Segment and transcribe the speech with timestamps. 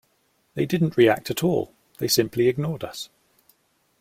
[0.55, 3.09] They didn't react at all; they simply ignored us.